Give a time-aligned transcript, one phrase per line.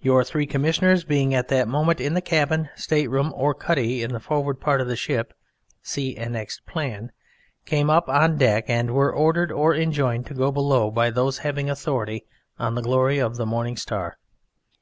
[0.00, 4.14] Your three Commissioners being at that moment in the cabin, state room or cuddy in
[4.14, 5.34] the forward part of the ship
[5.82, 7.12] (see annexed plan),
[7.66, 11.68] came up on deck and were ordered or enjoined to go below by those having
[11.68, 12.24] authority
[12.58, 14.16] on the "Glory of the Morning Star."